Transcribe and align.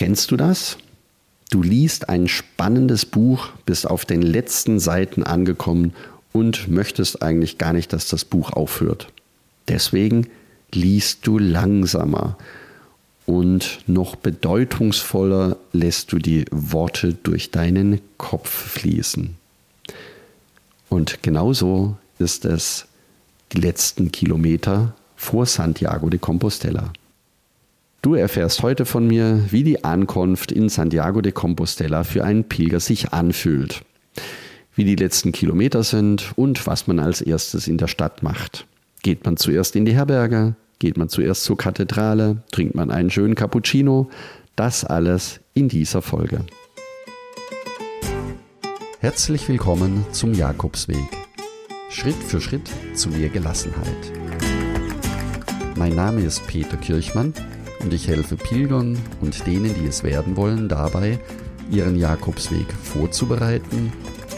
Kennst 0.00 0.30
du 0.30 0.38
das? 0.38 0.78
Du 1.50 1.62
liest 1.62 2.08
ein 2.08 2.26
spannendes 2.26 3.04
Buch, 3.04 3.50
bist 3.66 3.86
auf 3.86 4.06
den 4.06 4.22
letzten 4.22 4.80
Seiten 4.80 5.24
angekommen 5.24 5.92
und 6.32 6.68
möchtest 6.68 7.20
eigentlich 7.20 7.58
gar 7.58 7.74
nicht, 7.74 7.92
dass 7.92 8.08
das 8.08 8.24
Buch 8.24 8.50
aufhört. 8.50 9.12
Deswegen 9.68 10.28
liest 10.72 11.26
du 11.26 11.36
langsamer 11.36 12.38
und 13.26 13.80
noch 13.86 14.16
bedeutungsvoller 14.16 15.58
lässt 15.74 16.12
du 16.12 16.18
die 16.18 16.46
Worte 16.50 17.12
durch 17.12 17.50
deinen 17.50 18.00
Kopf 18.16 18.48
fließen. 18.48 19.36
Und 20.88 21.22
genauso 21.22 21.98
ist 22.18 22.46
es 22.46 22.86
die 23.52 23.60
letzten 23.60 24.10
Kilometer 24.10 24.94
vor 25.14 25.44
Santiago 25.44 26.08
de 26.08 26.18
Compostela. 26.18 26.90
Du 28.02 28.14
erfährst 28.14 28.62
heute 28.62 28.86
von 28.86 29.06
mir, 29.06 29.44
wie 29.50 29.62
die 29.62 29.84
Ankunft 29.84 30.52
in 30.52 30.70
Santiago 30.70 31.20
de 31.20 31.32
Compostela 31.32 32.02
für 32.02 32.24
einen 32.24 32.44
Pilger 32.44 32.80
sich 32.80 33.12
anfühlt, 33.12 33.82
wie 34.74 34.84
die 34.84 34.96
letzten 34.96 35.32
Kilometer 35.32 35.82
sind 35.82 36.32
und 36.34 36.66
was 36.66 36.86
man 36.86 36.98
als 36.98 37.20
erstes 37.20 37.68
in 37.68 37.76
der 37.76 37.88
Stadt 37.88 38.22
macht. 38.22 38.66
Geht 39.02 39.26
man 39.26 39.36
zuerst 39.36 39.76
in 39.76 39.84
die 39.84 39.92
Herberge? 39.92 40.54
Geht 40.78 40.96
man 40.96 41.10
zuerst 41.10 41.44
zur 41.44 41.58
Kathedrale? 41.58 42.42
Trinkt 42.52 42.74
man 42.74 42.90
einen 42.90 43.10
schönen 43.10 43.34
Cappuccino? 43.34 44.08
Das 44.56 44.82
alles 44.82 45.40
in 45.52 45.68
dieser 45.68 46.00
Folge. 46.00 46.46
Herzlich 49.00 49.46
willkommen 49.46 50.06
zum 50.12 50.32
Jakobsweg. 50.32 50.96
Schritt 51.90 52.16
für 52.16 52.40
Schritt 52.40 52.70
zu 52.94 53.10
mehr 53.10 53.28
Gelassenheit. 53.28 54.12
Mein 55.76 55.94
Name 55.94 56.22
ist 56.22 56.46
Peter 56.46 56.78
Kirchmann 56.78 57.34
und 57.82 57.92
ich 57.92 58.08
helfe 58.08 58.36
Pilgern 58.36 58.98
und 59.20 59.46
denen, 59.46 59.74
die 59.74 59.86
es 59.86 60.02
werden 60.02 60.36
wollen, 60.36 60.68
dabei, 60.68 61.18
ihren 61.70 61.96
Jakobsweg 61.96 62.66
vorzubereiten 62.72 63.92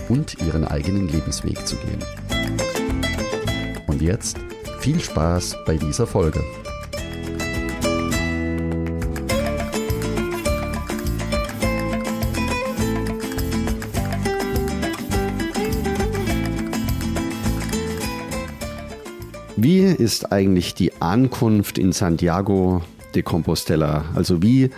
und 0.09 0.41
ihren 0.41 0.65
eigenen 0.65 1.09
Lebensweg 1.09 1.67
zu 1.67 1.77
gehen. 1.77 2.03
Und 3.87 4.03
jetzt 4.03 4.39
viel 4.81 5.01
Spaß 5.01 5.57
bei 5.67 5.77
dieser 5.77 6.07
Folge. 6.07 6.43
Wie 19.57 19.83
ist 19.83 20.33
eigentlich 20.33 20.75
die 20.75 20.93
Ankunft 21.01 21.79
in 21.79 21.93
Santiago 21.93 22.83
de 23.15 23.23
Compostela? 23.23 24.07
Also 24.15 24.43
wie 24.43 24.71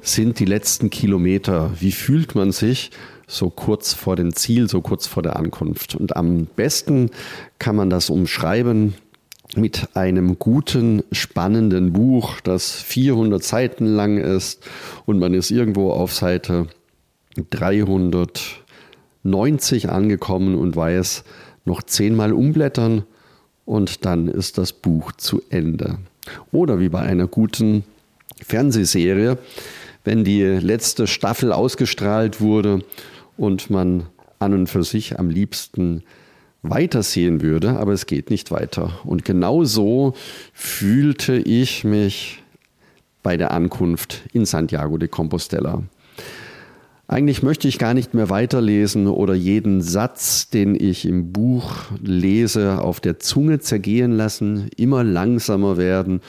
sind 0.00 0.38
die 0.38 0.44
letzten 0.44 0.90
Kilometer? 0.90 1.72
Wie 1.78 1.92
fühlt 1.92 2.34
man 2.34 2.52
sich 2.52 2.90
so 3.26 3.50
kurz 3.50 3.92
vor 3.92 4.16
dem 4.16 4.34
Ziel, 4.34 4.68
so 4.68 4.80
kurz 4.80 5.06
vor 5.06 5.22
der 5.22 5.36
Ankunft? 5.36 5.94
Und 5.94 6.16
am 6.16 6.46
besten 6.46 7.10
kann 7.58 7.76
man 7.76 7.90
das 7.90 8.10
umschreiben 8.10 8.94
mit 9.56 9.88
einem 9.94 10.38
guten, 10.38 11.02
spannenden 11.12 11.92
Buch, 11.92 12.40
das 12.40 12.72
400 12.72 13.42
Seiten 13.42 13.86
lang 13.86 14.18
ist 14.18 14.66
und 15.06 15.18
man 15.18 15.34
ist 15.34 15.50
irgendwo 15.50 15.90
auf 15.90 16.12
Seite 16.12 16.66
390 17.50 19.88
angekommen 19.88 20.54
und 20.54 20.76
weiß, 20.76 21.24
noch 21.64 21.82
zehnmal 21.82 22.32
umblättern 22.32 23.04
und 23.64 24.04
dann 24.04 24.28
ist 24.28 24.58
das 24.58 24.72
Buch 24.72 25.12
zu 25.12 25.42
Ende. 25.50 25.98
Oder 26.52 26.80
wie 26.80 26.88
bei 26.88 27.00
einer 27.00 27.26
guten 27.26 27.84
Fernsehserie, 28.42 29.38
wenn 30.04 30.24
die 30.24 30.42
letzte 30.42 31.06
Staffel 31.06 31.52
ausgestrahlt 31.52 32.40
wurde 32.40 32.80
und 33.36 33.70
man 33.70 34.04
an 34.38 34.54
und 34.54 34.68
für 34.68 34.84
sich 34.84 35.18
am 35.18 35.30
liebsten 35.30 36.02
weitersehen 36.62 37.40
würde, 37.40 37.78
aber 37.78 37.92
es 37.92 38.06
geht 38.06 38.30
nicht 38.30 38.50
weiter. 38.50 39.00
Und 39.04 39.24
genau 39.24 39.64
so 39.64 40.14
fühlte 40.52 41.36
ich 41.36 41.84
mich 41.84 42.42
bei 43.22 43.36
der 43.36 43.52
Ankunft 43.52 44.22
in 44.32 44.44
Santiago 44.44 44.96
de 44.96 45.08
Compostela. 45.08 45.82
Eigentlich 47.10 47.42
möchte 47.42 47.68
ich 47.68 47.78
gar 47.78 47.94
nicht 47.94 48.12
mehr 48.12 48.28
weiterlesen 48.28 49.06
oder 49.06 49.32
jeden 49.32 49.80
Satz, 49.80 50.50
den 50.50 50.74
ich 50.78 51.06
im 51.06 51.32
Buch 51.32 51.72
lese, 52.02 52.82
auf 52.82 53.00
der 53.00 53.18
Zunge 53.18 53.60
zergehen 53.60 54.12
lassen, 54.12 54.68
immer 54.76 55.04
langsamer 55.04 55.78
werden 55.78 56.20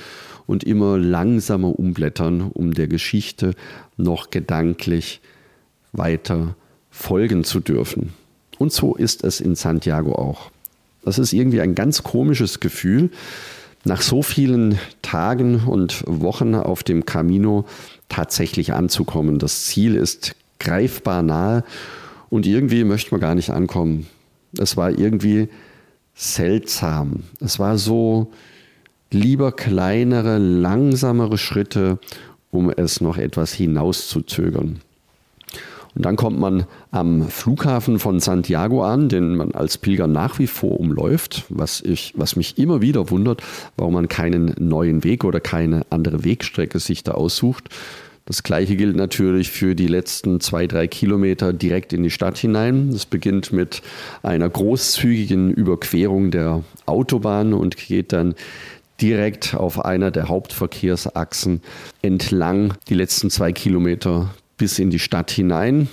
und 0.47 0.63
immer 0.63 0.97
langsamer 0.97 1.78
umblättern, 1.78 2.44
um 2.53 2.73
der 2.73 2.88
Geschichte 2.88 3.56
noch 3.97 4.29
gedanklich 4.29 5.19
weiter 5.91 6.56
folgen 6.90 7.44
zu 7.44 7.59
dürfen. 7.59 8.13
Und 8.57 8.72
so 8.72 8.96
ist 8.96 9.25
es 9.25 9.41
in 9.41 9.56
Santiago 9.56 10.13
auch. 10.13 10.50
Das 11.03 11.19
ist 11.19 11.34
irgendwie 11.34 11.59
ein 11.59 11.75
ganz 11.75 12.03
komisches 12.03 12.61
Gefühl, 12.61 13.09
nach 13.84 14.01
so 14.01 14.22
vielen 14.22 14.79
Tagen 15.01 15.66
und 15.66 16.06
Wochen 16.07 16.56
auf 16.56 16.84
dem 16.84 17.06
Camino 17.06 17.66
tatsächlich 18.07 18.72
anzukommen. 18.72 19.40
Das 19.40 19.66
Ziel 19.66 19.96
ist 19.96 20.35
greifbar 20.59 21.24
nahe 21.24 21.64
und 22.30 22.46
irgendwie 22.46 22.84
möchte 22.84 23.12
man 23.12 23.22
gar 23.22 23.36
nicht 23.36 23.50
ankommen. 23.50 24.08
Es 24.58 24.78
war 24.78 24.97
irgendwie 24.97 25.50
seltsam. 26.14 27.24
Es 27.40 27.59
war 27.59 27.78
so 27.78 28.31
lieber 29.12 29.52
kleinere, 29.52 30.38
langsamere 30.38 31.38
Schritte, 31.38 32.00
um 32.52 32.70
es 32.70 33.02
noch 33.02 33.18
etwas 33.18 33.53
hinauszuzögern. 33.53 34.81
Und 35.96 36.06
dann 36.06 36.16
kommt 36.16 36.40
man 36.40 36.66
am 36.91 37.28
Flughafen 37.28 38.00
von 38.00 38.20
Santiago 38.20 38.84
an, 38.84 39.09
den 39.09 39.36
man 39.36 39.52
als 39.53 39.78
Pilger 39.78 40.08
nach 40.08 40.38
wie 40.38 40.47
vor 40.47 40.80
umläuft, 40.80 41.46
was, 41.50 41.81
ich, 41.81 42.14
was 42.16 42.36
mich 42.36 42.58
immer 42.58 42.81
wieder 42.81 43.09
wundert, 43.09 43.41
warum 43.76 43.96
man 43.96 44.08
keinen 44.08 44.53
neuen 44.59 45.03
Weg 45.03 45.24
oder 45.24 45.40
keine 45.40 45.86
andere 45.90 46.24
Wegstrecke 46.24 46.80
sich 46.80 47.03
da 47.03 47.14
aussucht. 47.14 47.70
Das 48.29 48.44
gleiche 48.44 48.75
gilt 48.75 48.95
natürlich 48.95 49.50
für 49.50 49.73
die 49.73 49.88
letzten 49.88 50.40
zwei, 50.40 50.67
drei 50.67 50.88
Kilometer 50.88 51.51
direkt 51.51 51.94
in 51.94 52.03
die 52.03 52.12
Stadt 52.12 52.38
hinein. 52.38 52.90
Es 52.90 53.07
beginnt 53.07 53.51
mit 53.51 53.81
einer 54.22 54.47
großzügigen 54.47 55.51
Überquerung 55.51 56.29
der 56.29 56.63
Autobahn 56.85 57.56
und 57.56 57.75
geht 57.75 58.13
dann 58.13 58.35
direkt 59.01 59.56
auf 59.56 59.84
einer 59.84 60.12
der 60.12 60.29
Hauptverkehrsachsen 60.29 61.63
entlang 62.03 62.75
die 62.88 62.94
letzten 62.94 63.31
zwei 63.31 63.51
Kilometer 63.51 64.29
bis 64.57 64.78
in 64.78 64.91
die 64.91 65.00
Stadt 65.00 65.31
hinein. 65.31 65.90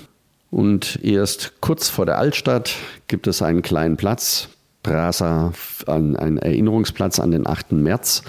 Und 0.50 0.98
erst 1.02 1.54
kurz 1.62 1.88
vor 1.88 2.04
der 2.04 2.18
Altstadt 2.18 2.74
gibt 3.08 3.28
es 3.28 3.40
einen 3.40 3.62
kleinen 3.62 3.96
Platz, 3.96 4.50
Brasa, 4.82 5.54
einen 5.86 6.36
Erinnerungsplatz 6.36 7.18
an 7.18 7.30
den 7.30 7.46
8. 7.46 7.72
März 7.72 8.22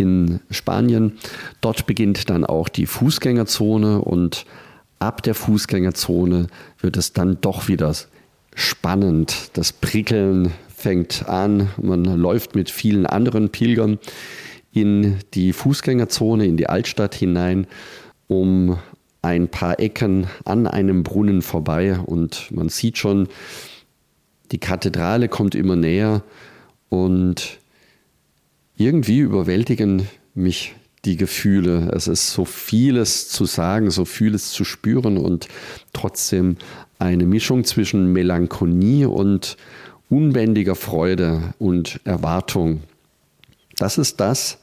in 0.00 0.40
Spanien. 0.50 1.18
Dort 1.60 1.86
beginnt 1.86 2.30
dann 2.30 2.44
auch 2.44 2.68
die 2.68 2.86
Fußgängerzone 2.86 4.00
und 4.00 4.46
ab 4.98 5.22
der 5.22 5.34
Fußgängerzone 5.34 6.48
wird 6.80 6.96
es 6.96 7.12
dann 7.12 7.40
doch 7.40 7.68
wieder 7.68 7.94
spannend. 8.54 9.50
Das 9.52 9.72
Prickeln 9.72 10.52
fängt 10.74 11.28
an. 11.28 11.70
Man 11.80 12.04
läuft 12.04 12.54
mit 12.54 12.70
vielen 12.70 13.06
anderen 13.06 13.50
Pilgern 13.50 13.98
in 14.72 15.18
die 15.34 15.52
Fußgängerzone, 15.52 16.46
in 16.46 16.56
die 16.56 16.68
Altstadt 16.68 17.14
hinein, 17.14 17.66
um 18.28 18.78
ein 19.22 19.48
paar 19.48 19.78
Ecken 19.80 20.26
an 20.44 20.66
einem 20.66 21.02
Brunnen 21.02 21.42
vorbei 21.42 21.98
und 21.98 22.50
man 22.52 22.68
sieht 22.68 22.96
schon, 22.96 23.28
die 24.52 24.58
Kathedrale 24.58 25.28
kommt 25.28 25.54
immer 25.54 25.76
näher 25.76 26.22
und 26.88 27.59
irgendwie 28.80 29.18
überwältigen 29.18 30.08
mich 30.34 30.74
die 31.04 31.18
Gefühle. 31.18 31.90
Es 31.94 32.08
ist 32.08 32.32
so 32.32 32.46
vieles 32.46 33.28
zu 33.28 33.44
sagen, 33.44 33.90
so 33.90 34.06
vieles 34.06 34.52
zu 34.52 34.64
spüren 34.64 35.18
und 35.18 35.48
trotzdem 35.92 36.56
eine 36.98 37.26
Mischung 37.26 37.64
zwischen 37.64 38.10
Melancholie 38.14 39.08
und 39.08 39.58
unbändiger 40.08 40.74
Freude 40.74 41.52
und 41.58 42.00
Erwartung. 42.04 42.82
Das 43.76 43.98
ist 43.98 44.18
das, 44.18 44.58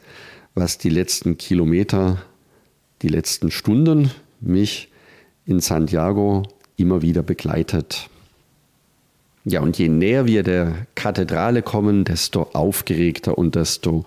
was 0.56 0.80
die 0.80 0.90
letzten 0.90 1.38
Kilometer, 1.38 2.20
die 3.04 3.10
letzten 3.10 3.52
Stunden 3.52 4.10
mich 4.42 4.90
in 5.46 5.60
Santiago 5.60 6.42
immer 6.75 7.04
wieder 7.04 7.22
begleitet. 7.22 8.10
Ja, 9.50 9.62
und 9.62 9.78
je 9.78 9.88
näher 9.88 10.26
wir 10.26 10.44
der 10.44 10.74
Kathedrale 10.96 11.62
kommen, 11.62 12.04
desto 12.04 12.50
aufgeregter 12.52 13.38
und 13.38 13.56
desto, 13.56 14.04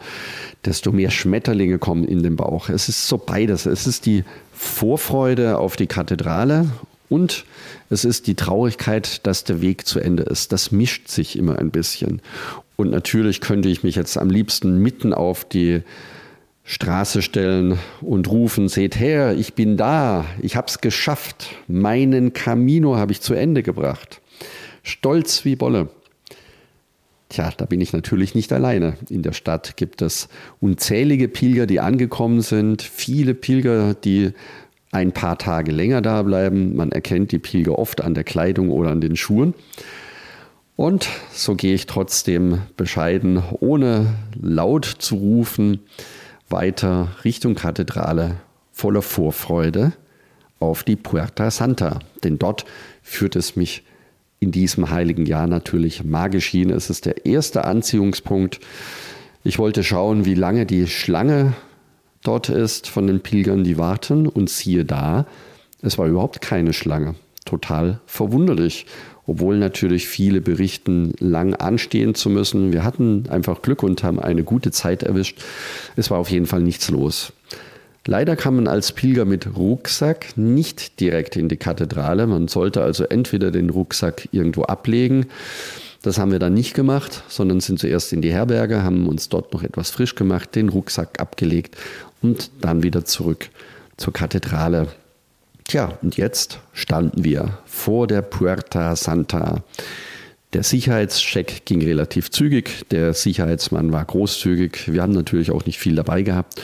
desto 0.67 0.93
mehr 0.93 1.11
Schmetterlinge 1.11 1.79
kommen 1.79 2.05
in 2.05 2.23
den 2.23 2.37
Bauch. 2.37 2.69
Es 2.69 2.91
ist 2.91 3.09
so 3.09 3.17
beides. 3.17 3.65
Es 3.65 3.87
ist 3.87 4.05
die 4.05 4.25
Vorfreude 4.53 5.57
auf 5.57 5.77
die 5.77 5.87
Kathedrale 5.87 6.69
und 7.09 7.47
es 7.89 8.05
ist 8.05 8.27
die 8.27 8.35
Traurigkeit, 8.35 9.27
dass 9.27 9.45
der 9.45 9.63
Weg 9.63 9.87
zu 9.87 9.99
Ende 9.99 10.25
ist. 10.25 10.53
Das 10.53 10.73
mischt 10.73 11.09
sich 11.09 11.39
immer 11.39 11.59
ein 11.59 11.71
bisschen. 11.71 12.21
Und 12.77 12.91
natürlich 12.91 13.41
könnte 13.41 13.71
ich 13.71 13.83
mich 13.83 13.95
jetzt 13.95 14.19
am 14.19 14.29
liebsten 14.29 14.77
mitten 14.77 15.15
auf 15.15 15.47
die 15.47 15.81
Straße 16.65 17.23
stellen 17.23 17.79
und 18.03 18.31
rufen, 18.31 18.69
seht 18.69 19.01
her, 19.01 19.35
ich 19.35 19.55
bin 19.55 19.79
da, 19.79 20.27
ich 20.43 20.57
hab's 20.57 20.83
geschafft, 20.83 21.47
meinen 21.67 22.35
Camino 22.35 22.97
habe 22.99 23.13
ich 23.13 23.23
zu 23.23 23.33
Ende 23.33 23.63
gebracht. 23.63 24.20
Stolz 24.91 25.45
wie 25.45 25.57
Bolle. 25.57 25.89
Tja, 27.31 27.53
da 27.57 27.65
bin 27.65 27.81
ich 27.81 27.93
natürlich 27.93 28.35
nicht 28.35 28.53
alleine. 28.53 28.97
In 29.09 29.23
der 29.23 29.33
Stadt 29.33 29.77
gibt 29.77 30.03
es 30.03 30.29
unzählige 30.61 31.29
Pilger, 31.29 31.67
die 31.67 31.79
angekommen 31.79 32.41
sind, 32.41 32.83
viele 32.83 33.35
Pilger, 33.35 33.95
die 33.95 34.33
ein 34.91 35.13
paar 35.13 35.39
Tage 35.39 35.71
länger 35.71 36.03
da 36.03 36.23
bleiben. 36.23 36.75
Man 36.75 36.91
erkennt 36.91 37.31
die 37.31 37.39
Pilger 37.39 37.79
oft 37.79 38.01
an 38.01 38.15
der 38.15 38.25
Kleidung 38.25 38.71
oder 38.71 38.91
an 38.91 39.01
den 39.01 39.15
Schuhen. 39.15 39.55
Und 40.75 41.09
so 41.33 41.55
gehe 41.55 41.75
ich 41.75 41.87
trotzdem 41.87 42.63
bescheiden, 42.77 43.43
ohne 43.61 44.15
laut 44.41 44.87
zu 44.87 45.15
rufen, 45.15 45.81
weiter 46.49 47.15
Richtung 47.23 47.55
Kathedrale 47.55 48.37
voller 48.73 49.03
Vorfreude 49.03 49.93
auf 50.59 50.83
die 50.83 50.97
Puerta 50.97 51.51
Santa. 51.53 52.01
Denn 52.25 52.39
dort 52.39 52.65
führt 53.03 53.37
es 53.37 53.55
mich 53.55 53.85
in 54.41 54.51
diesem 54.53 54.91
heiligen 54.91 55.27
Jahr 55.27 55.47
natürlich 55.47 56.03
magisch 56.05 56.49
hin. 56.49 56.71
Es 56.71 56.91
ist 56.91 57.07
der 57.07 57.27
erste 57.27 57.65
Anziehungspunkt. 57.65 58.61
Ich 59.45 59.59
wollte 59.59 59.85
schauen, 59.85 60.25
wie 60.25 60.35
lange 60.35 60.67
die 60.67 60.87
Schlange 60.87 61.53
dort 62.23 62.49
ist 62.49 62.89
von 62.89 63.07
den 63.07 63.21
Pilgern, 63.21 63.65
die 63.65 63.79
warten. 63.79 64.27
Und 64.27 64.51
siehe 64.51 64.85
da, 64.85 65.27
es 65.83 65.99
war 65.99 66.07
überhaupt 66.07 66.41
keine 66.41 66.73
Schlange. 66.73 67.15
Total 67.45 68.01
verwunderlich 68.07 68.87
obwohl 69.31 69.59
natürlich 69.59 70.09
viele 70.09 70.41
berichten, 70.41 71.15
lang 71.21 71.55
anstehen 71.55 72.17
zu 72.17 72.31
müssen. 72.31 72.73
Wir 72.73 72.83
hatten 72.83 73.27
einfach 73.29 73.63
Glück 73.63 73.85
und 73.85 74.03
haben 74.03 74.19
eine 74.19 74.43
gute 74.43 74.73
Zeit 74.73 75.05
erwischt. 75.05 75.39
Es 75.95 76.11
war 76.11 76.19
auf 76.19 76.33
jeden 76.33 76.47
Fall 76.47 76.63
nichts 76.63 76.91
los. 76.91 77.33
Leider 78.07 78.35
kann 78.35 78.57
man 78.57 78.67
als 78.67 78.93
Pilger 78.93 79.25
mit 79.25 79.57
Rucksack 79.57 80.37
nicht 80.37 81.01
direkt 81.01 81.37
in 81.37 81.49
die 81.49 81.59
Kathedrale. 81.59 82.27
Man 82.27 82.49
sollte 82.49 82.83
also 82.83 83.05
entweder 83.05 83.51
den 83.51 83.71
Rucksack 83.71 84.29
irgendwo 84.33 84.63
ablegen. 84.63 85.27
Das 86.03 86.19
haben 86.19 86.33
wir 86.33 86.39
dann 86.39 86.55
nicht 86.55 86.73
gemacht, 86.73 87.23
sondern 87.29 87.61
sind 87.61 87.79
zuerst 87.79 88.13
in 88.15 88.23
die 88.23 88.33
Herberge, 88.33 88.83
haben 88.83 89.07
uns 89.07 89.29
dort 89.29 89.53
noch 89.53 89.63
etwas 89.63 89.91
frisch 89.91 90.15
gemacht, 90.15 90.55
den 90.55 90.71
Rucksack 90.71 91.21
abgelegt 91.21 91.77
und 92.23 92.51
dann 92.63 92.83
wieder 92.83 93.05
zurück 93.05 93.51
zur 93.99 94.15
Kathedrale. 94.15 94.89
Tja, 95.65 95.99
und 96.01 96.17
jetzt 96.17 96.59
standen 96.73 97.23
wir 97.23 97.59
vor 97.67 98.07
der 98.07 98.23
Puerta 98.23 98.97
Santa. 98.97 99.63
Der 100.55 100.63
Sicherheitscheck 100.63 101.67
ging 101.67 101.83
relativ 101.83 102.31
zügig, 102.31 102.89
der 102.91 103.13
Sicherheitsmann 103.13 103.93
war 103.93 104.05
großzügig, 104.05 104.93
wir 104.93 105.03
haben 105.03 105.13
natürlich 105.13 105.51
auch 105.51 105.67
nicht 105.67 105.79
viel 105.79 105.95
dabei 105.95 106.23
gehabt. 106.23 106.61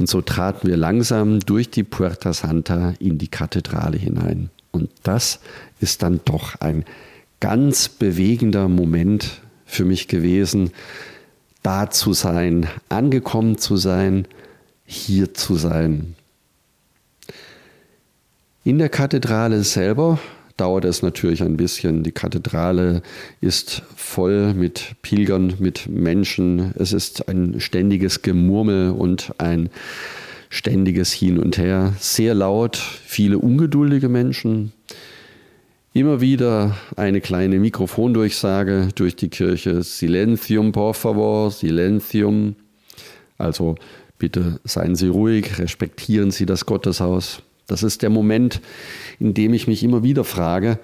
Und 0.00 0.06
so 0.08 0.22
traten 0.22 0.66
wir 0.66 0.78
langsam 0.78 1.40
durch 1.40 1.68
die 1.68 1.84
Puerta 1.84 2.32
Santa 2.32 2.94
in 3.00 3.18
die 3.18 3.28
Kathedrale 3.28 3.98
hinein. 3.98 4.48
Und 4.70 4.88
das 5.02 5.40
ist 5.78 6.02
dann 6.02 6.22
doch 6.24 6.58
ein 6.58 6.86
ganz 7.38 7.90
bewegender 7.90 8.66
Moment 8.68 9.42
für 9.66 9.84
mich 9.84 10.08
gewesen, 10.08 10.70
da 11.62 11.90
zu 11.90 12.14
sein, 12.14 12.66
angekommen 12.88 13.58
zu 13.58 13.76
sein, 13.76 14.26
hier 14.86 15.34
zu 15.34 15.56
sein. 15.56 16.16
In 18.64 18.78
der 18.78 18.88
Kathedrale 18.88 19.62
selber 19.64 20.18
dauert 20.60 20.84
es 20.84 21.02
natürlich 21.02 21.42
ein 21.42 21.56
bisschen. 21.56 22.02
Die 22.02 22.12
Kathedrale 22.12 23.02
ist 23.40 23.82
voll 23.96 24.52
mit 24.52 24.96
Pilgern, 25.00 25.54
mit 25.58 25.88
Menschen. 25.88 26.72
Es 26.76 26.92
ist 26.92 27.28
ein 27.28 27.60
ständiges 27.60 28.20
Gemurmel 28.20 28.90
und 28.90 29.32
ein 29.38 29.70
ständiges 30.50 31.12
Hin 31.12 31.38
und 31.38 31.56
Her. 31.56 31.94
Sehr 31.98 32.34
laut, 32.34 32.76
viele 32.76 33.38
ungeduldige 33.38 34.10
Menschen. 34.10 34.72
Immer 35.94 36.20
wieder 36.20 36.76
eine 36.94 37.20
kleine 37.20 37.58
Mikrofondurchsage 37.58 38.88
durch 38.94 39.16
die 39.16 39.28
Kirche. 39.28 39.82
Silenzium, 39.82 40.72
por 40.72 40.94
favor, 40.94 41.50
Silenzium. 41.50 42.54
Also 43.38 43.76
bitte 44.18 44.60
seien 44.64 44.94
Sie 44.94 45.08
ruhig, 45.08 45.58
respektieren 45.58 46.30
Sie 46.30 46.44
das 46.46 46.66
Gotteshaus. 46.66 47.42
Das 47.70 47.84
ist 47.84 48.02
der 48.02 48.10
Moment, 48.10 48.60
in 49.20 49.32
dem 49.32 49.54
ich 49.54 49.68
mich 49.68 49.84
immer 49.84 50.02
wieder 50.02 50.24
frage, 50.24 50.80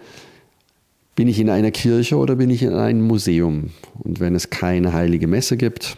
bin 1.16 1.26
ich 1.26 1.40
in 1.40 1.50
einer 1.50 1.72
Kirche 1.72 2.16
oder 2.16 2.36
bin 2.36 2.48
ich 2.48 2.62
in 2.62 2.74
einem 2.74 3.00
Museum? 3.00 3.70
Und 3.98 4.20
wenn 4.20 4.36
es 4.36 4.50
keine 4.50 4.92
heilige 4.92 5.26
Messe 5.26 5.56
gibt, 5.56 5.96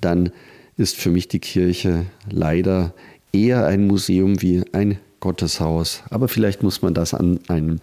dann 0.00 0.30
ist 0.76 0.96
für 0.96 1.10
mich 1.10 1.26
die 1.26 1.40
Kirche 1.40 2.06
leider 2.30 2.94
eher 3.32 3.66
ein 3.66 3.88
Museum 3.88 4.40
wie 4.42 4.62
ein 4.72 4.98
Gotteshaus. 5.18 6.02
Aber 6.10 6.28
vielleicht 6.28 6.62
muss 6.62 6.82
man 6.82 6.94
das 6.94 7.12
an 7.12 7.40
einem 7.48 7.80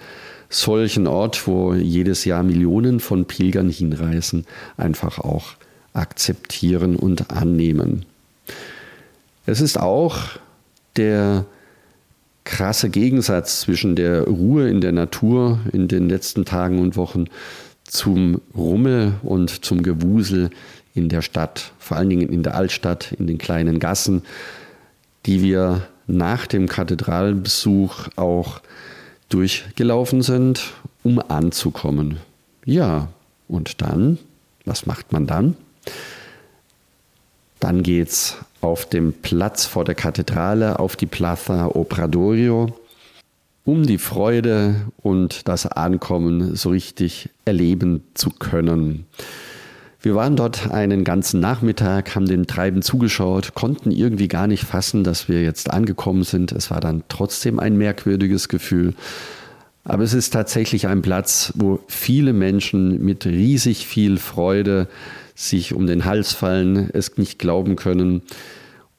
solchen 0.48 1.08
Ort, 1.08 1.46
wo 1.46 1.74
jedes 1.74 2.24
Jahr 2.24 2.44
Millionen 2.44 3.02
von 3.02 3.26
Pilgern 3.26 3.70
hinreisen, 3.70 4.46
einfach 4.78 5.20
auch 5.20 5.56
akzeptieren 5.92 6.96
und 6.96 7.32
annehmen. 7.32 8.06
Es 9.46 9.60
ist 9.60 9.78
auch 9.78 10.18
der 10.96 11.46
krasse 12.44 12.90
Gegensatz 12.90 13.62
zwischen 13.62 13.96
der 13.96 14.24
Ruhe 14.24 14.70
in 14.70 14.82
der 14.82 14.92
Natur 14.92 15.60
in 15.72 15.88
den 15.88 16.10
letzten 16.10 16.46
Tagen 16.46 16.80
und 16.80 16.96
Wochen 16.96 17.26
zum 17.84 18.42
Rummel 18.56 19.14
und 19.24 19.66
zum 19.66 19.84
Gewusel 19.84 20.50
in 20.94 21.10
der 21.10 21.22
Stadt, 21.22 21.72
vor 21.80 21.98
allen 21.98 22.10
Dingen 22.10 22.30
in 22.30 22.44
der 22.44 22.56
Altstadt, 22.56 23.12
in 23.14 23.28
den 23.28 23.38
kleinen 23.38 23.80
Gassen, 23.80 24.24
die 25.26 25.42
wir 25.42 25.88
nach 26.08 26.48
dem 26.48 26.68
Kathedralbesuch 26.68 28.10
auch 28.16 28.62
durchgelaufen 29.30 30.22
sind, 30.22 30.74
um 31.04 31.20
anzukommen. 31.20 32.18
Ja, 32.66 33.10
und 33.48 33.82
dann, 33.82 34.20
was 34.66 34.86
macht 34.86 35.12
man 35.12 35.28
dann? 35.28 35.56
Dann 37.64 37.82
geht 37.82 38.10
es 38.10 38.36
auf 38.60 38.86
dem 38.90 39.14
Platz 39.14 39.66
vor 39.66 39.86
der 39.86 39.96
Kathedrale 39.96 40.80
auf 40.80 40.98
die 40.98 41.06
Plaza 41.06 41.68
Obradorio, 41.68 42.78
um 43.64 43.86
die 43.86 44.00
Freude 44.00 44.76
und 44.98 45.48
das 45.48 45.66
Ankommen 45.66 46.58
so 46.58 46.72
richtig 46.72 47.30
erleben 47.46 48.04
zu 48.16 48.32
können. 48.32 49.06
Wir 50.02 50.14
waren 50.14 50.36
dort 50.36 50.72
einen 50.72 51.06
ganzen 51.06 51.40
Nachmittag, 51.40 52.16
haben 52.16 52.26
den 52.26 52.48
Treiben 52.48 52.82
zugeschaut, 52.82 53.54
konnten 53.54 53.92
irgendwie 53.92 54.28
gar 54.28 54.48
nicht 54.48 54.66
fassen, 54.66 55.06
dass 55.06 55.30
wir 55.30 55.42
jetzt 55.42 55.72
angekommen 55.72 56.24
sind. 56.24 56.52
Es 56.52 56.70
war 56.70 56.82
dann 56.82 57.04
trotzdem 57.08 57.62
ein 57.62 57.78
merkwürdiges 57.78 58.50
Gefühl. 58.50 58.94
Aber 59.86 60.04
es 60.04 60.14
ist 60.14 60.32
tatsächlich 60.32 60.88
ein 60.88 61.02
Platz, 61.02 61.54
wo 61.56 61.80
viele 61.88 62.34
Menschen 62.34 63.02
mit 63.02 63.26
riesig 63.26 63.88
viel 63.88 64.18
Freude 64.18 64.90
sich 65.36 65.74
um 65.74 65.88
den 65.88 66.06
Hals 66.06 66.34
fallen, 66.34 66.90
es 66.94 67.18
nicht 67.18 67.40
glauben 67.40 67.76
können 67.76 68.22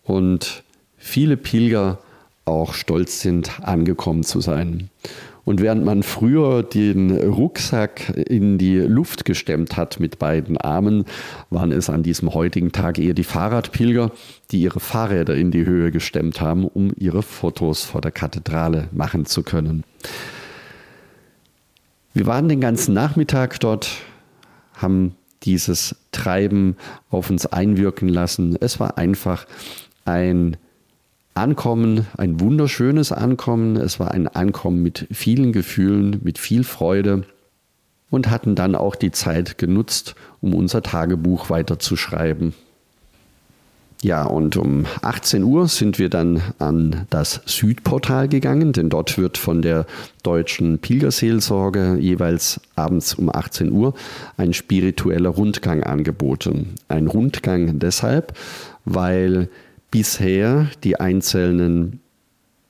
und 0.02 0.62
viele 0.96 1.36
Pilger 1.36 1.98
auch 2.44 2.74
stolz 2.74 3.20
sind, 3.20 3.60
angekommen 3.62 4.22
zu 4.22 4.40
sein. 4.40 4.90
Und 5.44 5.60
während 5.60 5.84
man 5.84 6.02
früher 6.02 6.62
den 6.62 7.10
Rucksack 7.10 8.16
in 8.16 8.56
die 8.56 8.78
Luft 8.78 9.26
gestemmt 9.26 9.76
hat 9.76 10.00
mit 10.00 10.18
beiden 10.18 10.56
Armen, 10.56 11.04
waren 11.50 11.70
es 11.70 11.90
an 11.90 12.02
diesem 12.02 12.32
heutigen 12.32 12.72
Tag 12.72 12.98
eher 12.98 13.12
die 13.12 13.24
Fahrradpilger, 13.24 14.10
die 14.50 14.62
ihre 14.62 14.80
Fahrräder 14.80 15.34
in 15.34 15.50
die 15.50 15.66
Höhe 15.66 15.90
gestemmt 15.90 16.40
haben, 16.40 16.66
um 16.66 16.92
ihre 16.96 17.22
Fotos 17.22 17.84
vor 17.84 18.00
der 18.00 18.12
Kathedrale 18.12 18.88
machen 18.92 19.26
zu 19.26 19.42
können. 19.42 19.84
Wir 22.14 22.26
waren 22.26 22.48
den 22.48 22.60
ganzen 22.60 22.94
Nachmittag 22.94 23.60
dort, 23.60 23.90
haben 24.76 25.14
dieses 25.44 25.96
Treiben 26.12 26.76
auf 27.10 27.30
uns 27.30 27.46
einwirken 27.46 28.08
lassen. 28.08 28.56
Es 28.60 28.80
war 28.80 28.98
einfach 28.98 29.46
ein 30.04 30.56
Ankommen, 31.34 32.06
ein 32.16 32.40
wunderschönes 32.40 33.10
Ankommen. 33.12 33.76
Es 33.76 33.98
war 33.98 34.12
ein 34.12 34.28
Ankommen 34.28 34.82
mit 34.82 35.06
vielen 35.10 35.52
Gefühlen, 35.52 36.20
mit 36.22 36.38
viel 36.38 36.64
Freude 36.64 37.24
und 38.10 38.30
hatten 38.30 38.54
dann 38.54 38.76
auch 38.76 38.94
die 38.94 39.10
Zeit 39.10 39.58
genutzt, 39.58 40.14
um 40.40 40.54
unser 40.54 40.82
Tagebuch 40.82 41.50
weiterzuschreiben. 41.50 42.54
Ja, 44.04 44.24
und 44.24 44.58
um 44.58 44.84
18 45.00 45.42
Uhr 45.44 45.66
sind 45.66 45.98
wir 45.98 46.10
dann 46.10 46.42
an 46.58 47.06
das 47.08 47.40
Südportal 47.46 48.28
gegangen, 48.28 48.74
denn 48.74 48.90
dort 48.90 49.16
wird 49.16 49.38
von 49.38 49.62
der 49.62 49.86
deutschen 50.22 50.78
Pilgerseelsorge 50.78 51.96
jeweils 51.98 52.60
abends 52.76 53.14
um 53.14 53.34
18 53.34 53.72
Uhr 53.72 53.94
ein 54.36 54.52
spiritueller 54.52 55.30
Rundgang 55.30 55.82
angeboten. 55.82 56.74
Ein 56.86 57.06
Rundgang 57.06 57.78
deshalb, 57.78 58.34
weil 58.84 59.48
bisher 59.90 60.66
die 60.84 61.00
einzelnen 61.00 62.00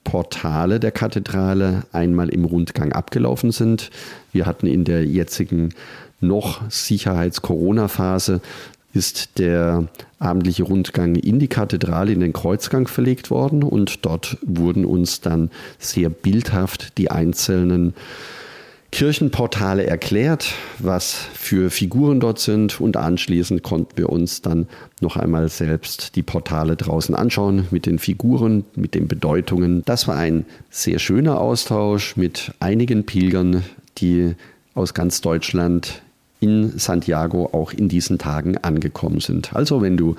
Portale 0.05 0.79
der 0.79 0.93
Kathedrale 0.93 1.83
einmal 1.91 2.29
im 2.29 2.45
Rundgang 2.45 2.93
abgelaufen 2.93 3.51
sind. 3.51 3.91
Wir 4.31 4.47
hatten 4.47 4.69
in 4.69 4.85
der 4.85 5.05
jetzigen 5.05 5.71
noch 6.21 6.63
Sicherheits-Corona-Phase 6.71 8.41
ist 8.95 9.39
der 9.39 9.89
abendliche 10.19 10.63
Rundgang 10.63 11.17
in 11.17 11.39
die 11.39 11.49
Kathedrale, 11.49 12.13
in 12.13 12.21
den 12.21 12.33
Kreuzgang 12.33 12.87
verlegt 12.87 13.31
worden 13.31 13.63
und 13.63 14.07
dort 14.07 14.39
wurden 14.43 14.85
uns 14.85 15.21
dann 15.21 15.51
sehr 15.79 16.09
bildhaft 16.09 16.97
die 16.97 17.11
einzelnen 17.11 17.95
Kirchenportale 18.95 19.85
erklärt, 19.85 20.55
was 20.79 21.15
für 21.35 21.71
Figuren 21.71 22.21
dort 22.21 22.39
sind 22.39 22.81
und 22.81 22.97
anschließend 22.97 23.65
konnten 23.65 23.97
wir 23.97 24.09
uns 24.09 24.41
dann 24.41 24.69
noch 25.01 25.17
einmal 25.17 25.49
selbst 25.49 26.15
die 26.15 26.23
Portale 26.23 26.77
draußen 26.77 27.13
anschauen 27.17 27.67
mit 27.73 27.87
den 27.87 27.99
Figuren, 27.99 28.65
mit 28.77 28.95
den 28.95 29.09
Bedeutungen. 29.09 29.83
Das 29.85 30.07
war 30.07 30.15
ein 30.15 30.47
sehr 30.71 31.01
schöner 31.01 31.41
Austausch 31.41 32.17
mit 32.17 32.53
einigen 32.61 33.05
Pilgern, 33.05 33.65
die 33.99 34.37
aus 34.75 34.95
ganz 34.95 35.21
Deutschland 35.21 36.04
in 36.45 36.79
Santiago 36.79 37.49
auch 37.53 37.73
in 37.73 37.89
diesen 37.89 38.19
Tagen 38.19 38.59
angekommen 38.59 39.21
sind. 39.21 39.57
Also 39.57 39.81
wenn 39.81 39.97
du 39.97 40.17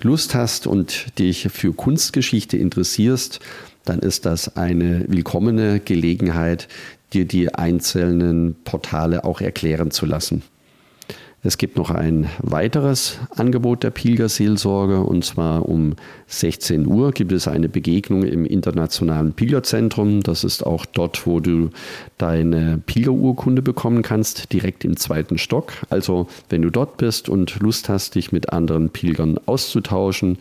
Lust 0.00 0.36
hast 0.36 0.68
und 0.68 1.18
dich 1.18 1.48
für 1.50 1.72
Kunstgeschichte 1.72 2.56
interessierst, 2.56 3.40
dann 3.84 3.98
ist 3.98 4.24
das 4.24 4.56
eine 4.56 5.04
willkommene 5.08 5.80
Gelegenheit, 5.80 6.68
dir 7.12 7.24
die 7.24 7.52
einzelnen 7.52 8.54
Portale 8.62 9.24
auch 9.24 9.40
erklären 9.40 9.90
zu 9.90 10.06
lassen. 10.06 10.42
Es 11.44 11.56
gibt 11.56 11.76
noch 11.76 11.90
ein 11.90 12.28
weiteres 12.42 13.18
Angebot 13.36 13.84
der 13.84 13.90
Pilgerseelsorge 13.90 15.00
und 15.00 15.24
zwar 15.24 15.68
um 15.68 15.94
16 16.26 16.84
Uhr 16.84 17.12
gibt 17.12 17.30
es 17.30 17.46
eine 17.46 17.68
Begegnung 17.68 18.24
im 18.24 18.44
Internationalen 18.44 19.32
Pilgerzentrum. 19.34 20.24
Das 20.24 20.42
ist 20.42 20.66
auch 20.66 20.84
dort, 20.84 21.28
wo 21.28 21.38
du 21.38 21.70
deine 22.18 22.82
Pilgerurkunde 22.84 23.62
bekommen 23.62 24.02
kannst, 24.02 24.52
direkt 24.52 24.84
im 24.84 24.96
zweiten 24.96 25.38
Stock. 25.38 25.74
Also 25.90 26.26
wenn 26.48 26.62
du 26.62 26.70
dort 26.70 26.96
bist 26.96 27.28
und 27.28 27.60
Lust 27.60 27.88
hast, 27.88 28.16
dich 28.16 28.32
mit 28.32 28.52
anderen 28.52 28.90
Pilgern 28.90 29.38
auszutauschen, 29.46 30.38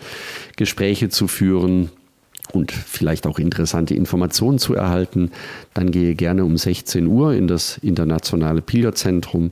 Gespräche 0.55 1.09
zu 1.09 1.27
führen, 1.27 1.89
und 2.53 2.71
vielleicht 2.71 3.27
auch 3.27 3.39
interessante 3.39 3.93
Informationen 3.93 4.57
zu 4.57 4.73
erhalten, 4.73 5.31
dann 5.73 5.91
gehe 5.91 6.15
gerne 6.15 6.45
um 6.45 6.55
16 6.55 7.05
Uhr 7.05 7.33
in 7.33 7.47
das 7.47 7.77
internationale 7.79 8.61
Pilgerzentrum 8.61 9.51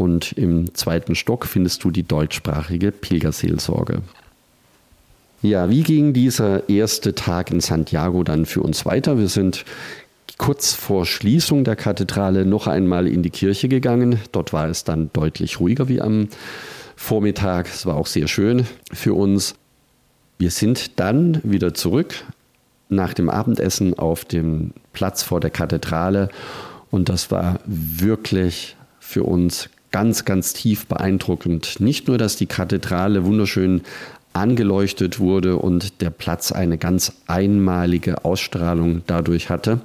und 0.00 0.32
im 0.32 0.74
zweiten 0.74 1.14
Stock 1.14 1.44
findest 1.44 1.84
du 1.84 1.90
die 1.90 2.04
deutschsprachige 2.04 2.90
Pilgerseelsorge. 2.90 4.00
Ja, 5.42 5.68
wie 5.68 5.82
ging 5.82 6.14
dieser 6.14 6.70
erste 6.70 7.14
Tag 7.14 7.50
in 7.50 7.60
Santiago 7.60 8.24
dann 8.24 8.46
für 8.46 8.62
uns 8.62 8.86
weiter? 8.86 9.18
Wir 9.18 9.28
sind 9.28 9.66
kurz 10.38 10.72
vor 10.72 11.04
Schließung 11.04 11.64
der 11.64 11.76
Kathedrale 11.76 12.46
noch 12.46 12.66
einmal 12.66 13.06
in 13.06 13.22
die 13.22 13.28
Kirche 13.28 13.68
gegangen. 13.68 14.18
Dort 14.32 14.54
war 14.54 14.70
es 14.70 14.84
dann 14.84 15.10
deutlich 15.12 15.60
ruhiger 15.60 15.86
wie 15.88 16.00
am 16.00 16.28
Vormittag. 16.96 17.66
Es 17.66 17.84
war 17.84 17.96
auch 17.96 18.06
sehr 18.06 18.26
schön 18.26 18.66
für 18.94 19.12
uns. 19.12 19.54
Wir 20.38 20.50
sind 20.50 20.98
dann 20.98 21.42
wieder 21.42 21.74
zurück 21.74 22.24
nach 22.88 23.12
dem 23.12 23.28
Abendessen 23.28 23.98
auf 23.98 24.24
dem 24.24 24.72
Platz 24.94 25.22
vor 25.22 25.40
der 25.40 25.50
Kathedrale 25.50 26.30
und 26.90 27.10
das 27.10 27.30
war 27.30 27.60
wirklich 27.66 28.76
für 28.98 29.24
uns 29.24 29.68
ganz, 29.90 30.24
ganz 30.24 30.52
tief 30.52 30.86
beeindruckend. 30.86 31.80
Nicht 31.80 32.08
nur, 32.08 32.18
dass 32.18 32.36
die 32.36 32.46
Kathedrale 32.46 33.24
wunderschön 33.24 33.82
angeleuchtet 34.32 35.18
wurde 35.18 35.56
und 35.56 36.00
der 36.00 36.10
Platz 36.10 36.52
eine 36.52 36.78
ganz 36.78 37.12
einmalige 37.26 38.24
Ausstrahlung 38.24 39.02
dadurch 39.06 39.50
hatte. 39.50 39.80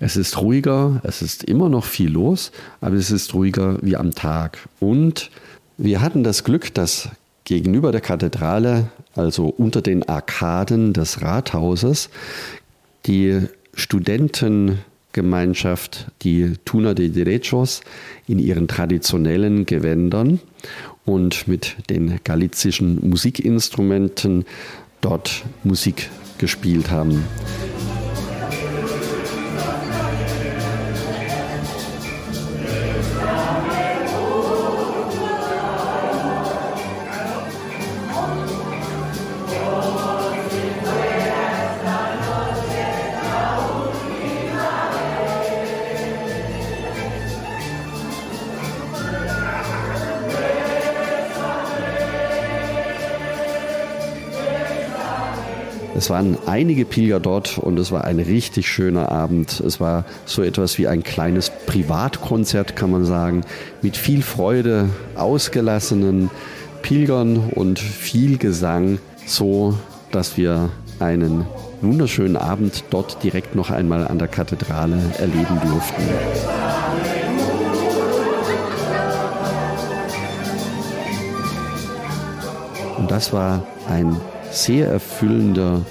Es 0.00 0.16
ist 0.16 0.40
ruhiger, 0.40 1.00
es 1.04 1.22
ist 1.22 1.44
immer 1.44 1.68
noch 1.68 1.84
viel 1.84 2.10
los, 2.10 2.52
aber 2.80 2.96
es 2.96 3.10
ist 3.10 3.34
ruhiger 3.34 3.78
wie 3.82 3.96
am 3.96 4.14
Tag. 4.14 4.58
Und 4.80 5.30
wir 5.78 6.00
hatten 6.00 6.24
das 6.24 6.44
Glück, 6.44 6.72
dass 6.74 7.08
gegenüber 7.44 7.92
der 7.92 8.00
Kathedrale, 8.00 8.88
also 9.14 9.46
unter 9.46 9.80
den 9.80 10.06
Arkaden 10.08 10.92
des 10.92 11.22
Rathauses, 11.22 12.10
die 13.06 13.46
Studentengemeinschaft, 15.16 16.06
die 16.22 16.54
Tuna 16.66 16.92
de 16.92 17.08
Derechos, 17.08 17.80
in 18.28 18.38
ihren 18.38 18.68
traditionellen 18.68 19.64
Gewändern 19.64 20.40
und 21.06 21.48
mit 21.48 21.76
den 21.88 22.20
galizischen 22.22 23.08
Musikinstrumenten 23.08 24.44
dort 25.00 25.44
Musik 25.64 26.10
gespielt 26.38 26.90
haben. 26.90 27.24
Es 55.96 56.10
waren 56.10 56.36
einige 56.44 56.84
Pilger 56.84 57.20
dort 57.20 57.56
und 57.56 57.78
es 57.78 57.90
war 57.90 58.04
ein 58.04 58.20
richtig 58.20 58.68
schöner 58.68 59.10
Abend. 59.10 59.60
Es 59.60 59.80
war 59.80 60.04
so 60.26 60.42
etwas 60.42 60.76
wie 60.76 60.86
ein 60.86 61.02
kleines 61.02 61.50
Privatkonzert, 61.64 62.76
kann 62.76 62.90
man 62.90 63.06
sagen, 63.06 63.44
mit 63.80 63.96
viel 63.96 64.20
Freude, 64.20 64.90
ausgelassenen 65.14 66.30
Pilgern 66.82 67.38
und 67.38 67.78
viel 67.78 68.36
Gesang, 68.36 68.98
so 69.24 69.78
dass 70.12 70.36
wir 70.36 70.68
einen 71.00 71.46
wunderschönen 71.80 72.36
Abend 72.36 72.84
dort 72.90 73.22
direkt 73.24 73.54
noch 73.54 73.70
einmal 73.70 74.06
an 74.06 74.18
der 74.18 74.28
Kathedrale 74.28 75.00
erleben 75.16 75.60
durften. 75.64 76.02
Und 82.98 83.10
das 83.10 83.32
war 83.32 83.66
ein 83.88 84.14
sehr 84.56 84.88
erfüllender 84.88 85.84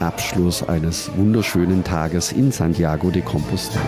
Abschluss 0.00 0.62
eines 0.62 1.10
wunderschönen 1.16 1.84
Tages 1.84 2.32
in 2.32 2.50
Santiago 2.50 3.10
de 3.10 3.22
Compostela. 3.22 3.82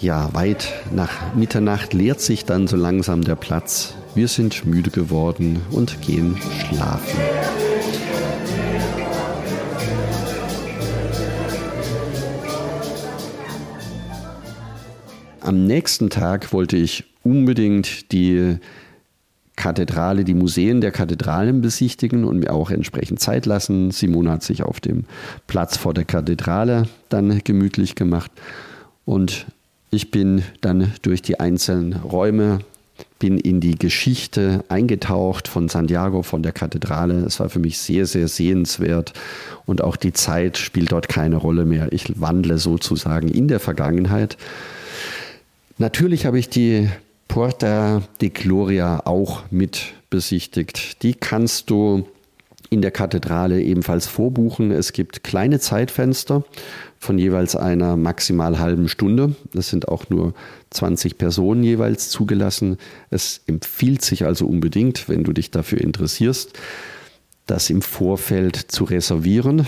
Ja, 0.00 0.28
weit 0.34 0.68
nach 0.92 1.34
Mitternacht 1.34 1.94
leert 1.94 2.20
sich 2.20 2.44
dann 2.44 2.66
so 2.66 2.76
langsam 2.76 3.22
der 3.22 3.36
Platz. 3.36 3.94
Wir 4.14 4.28
sind 4.28 4.66
müde 4.66 4.90
geworden 4.90 5.62
und 5.70 6.02
gehen 6.02 6.36
schlafen. 6.58 7.18
Am 15.40 15.66
nächsten 15.66 16.10
Tag 16.10 16.52
wollte 16.52 16.76
ich 16.76 17.13
unbedingt 17.24 18.12
die 18.12 18.58
Kathedrale, 19.56 20.24
die 20.24 20.34
Museen 20.34 20.80
der 20.80 20.90
Kathedralen 20.90 21.60
besichtigen 21.60 22.24
und 22.24 22.40
mir 22.40 22.52
auch 22.52 22.70
entsprechend 22.70 23.20
Zeit 23.20 23.46
lassen. 23.46 23.90
Simone 23.90 24.30
hat 24.30 24.42
sich 24.42 24.62
auf 24.62 24.80
dem 24.80 25.04
Platz 25.46 25.76
vor 25.76 25.94
der 25.94 26.04
Kathedrale 26.04 26.88
dann 27.08 27.40
gemütlich 27.44 27.94
gemacht 27.94 28.30
und 29.04 29.46
ich 29.90 30.10
bin 30.10 30.42
dann 30.60 30.92
durch 31.02 31.22
die 31.22 31.38
einzelnen 31.38 31.92
Räume, 31.92 32.60
bin 33.20 33.38
in 33.38 33.60
die 33.60 33.78
Geschichte 33.78 34.64
eingetaucht 34.68 35.46
von 35.46 35.68
Santiago, 35.68 36.22
von 36.22 36.42
der 36.42 36.50
Kathedrale. 36.50 37.24
Es 37.24 37.38
war 37.38 37.48
für 37.48 37.60
mich 37.60 37.78
sehr, 37.78 38.06
sehr 38.06 38.26
sehenswert 38.26 39.12
und 39.66 39.82
auch 39.82 39.94
die 39.94 40.12
Zeit 40.12 40.58
spielt 40.58 40.90
dort 40.90 41.08
keine 41.08 41.36
Rolle 41.36 41.64
mehr. 41.64 41.92
Ich 41.92 42.20
wandle 42.20 42.58
sozusagen 42.58 43.28
in 43.28 43.46
der 43.46 43.60
Vergangenheit. 43.60 44.36
Natürlich 45.78 46.26
habe 46.26 46.40
ich 46.40 46.48
die 46.48 46.88
Puerta 47.34 48.00
de 48.20 48.28
Gloria 48.28 49.06
auch 49.06 49.42
mit 49.50 49.94
besichtigt. 50.08 51.02
Die 51.02 51.14
kannst 51.14 51.68
du 51.68 52.06
in 52.70 52.80
der 52.80 52.92
Kathedrale 52.92 53.60
ebenfalls 53.60 54.06
vorbuchen. 54.06 54.70
Es 54.70 54.92
gibt 54.92 55.24
kleine 55.24 55.58
Zeitfenster 55.58 56.44
von 57.00 57.18
jeweils 57.18 57.56
einer 57.56 57.96
maximal 57.96 58.60
halben 58.60 58.88
Stunde. 58.88 59.34
Es 59.52 59.68
sind 59.68 59.88
auch 59.88 60.08
nur 60.10 60.32
20 60.70 61.18
Personen 61.18 61.64
jeweils 61.64 62.08
zugelassen. 62.08 62.78
Es 63.10 63.40
empfiehlt 63.48 64.02
sich 64.02 64.24
also 64.24 64.46
unbedingt, 64.46 65.08
wenn 65.08 65.24
du 65.24 65.32
dich 65.32 65.50
dafür 65.50 65.80
interessierst, 65.80 66.52
das 67.46 67.68
im 67.68 67.82
Vorfeld 67.82 68.54
zu 68.54 68.84
reservieren, 68.84 69.66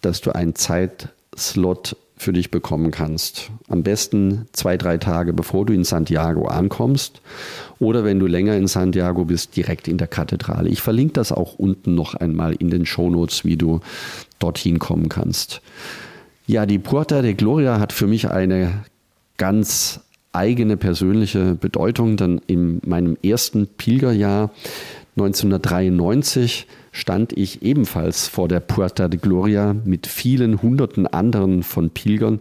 dass 0.00 0.20
du 0.20 0.34
einen 0.34 0.56
Zeitslot 0.56 1.94
für 2.18 2.32
dich 2.32 2.50
bekommen 2.50 2.90
kannst. 2.90 3.50
Am 3.68 3.82
besten 3.82 4.46
zwei, 4.52 4.76
drei 4.76 4.98
Tage 4.98 5.32
bevor 5.32 5.66
du 5.66 5.72
in 5.72 5.84
Santiago 5.84 6.46
ankommst 6.46 7.20
oder 7.78 8.04
wenn 8.04 8.18
du 8.18 8.26
länger 8.26 8.56
in 8.56 8.66
Santiago 8.66 9.24
bist, 9.24 9.56
direkt 9.56 9.88
in 9.88 9.98
der 9.98 10.08
Kathedrale. 10.08 10.68
Ich 10.68 10.82
verlinke 10.82 11.14
das 11.14 11.32
auch 11.32 11.54
unten 11.54 11.94
noch 11.94 12.14
einmal 12.14 12.54
in 12.54 12.70
den 12.70 12.86
Shownotes, 12.86 13.44
wie 13.44 13.56
du 13.56 13.80
dorthin 14.38 14.78
kommen 14.78 15.08
kannst. 15.08 15.62
Ja, 16.46 16.66
die 16.66 16.78
Puerta 16.78 17.22
de 17.22 17.34
Gloria 17.34 17.78
hat 17.78 17.92
für 17.92 18.06
mich 18.06 18.30
eine 18.30 18.84
ganz 19.36 20.00
eigene 20.32 20.76
persönliche 20.76 21.54
Bedeutung, 21.54 22.16
denn 22.16 22.40
in 22.46 22.80
meinem 22.84 23.16
ersten 23.22 23.66
Pilgerjahr 23.66 24.50
1993 25.18 26.68
stand 26.92 27.32
ich 27.36 27.62
ebenfalls 27.62 28.28
vor 28.28 28.46
der 28.46 28.60
Puerta 28.60 29.08
de 29.08 29.18
Gloria 29.18 29.74
mit 29.84 30.06
vielen 30.06 30.62
hunderten 30.62 31.08
anderen 31.08 31.64
von 31.64 31.90
Pilgern, 31.90 32.40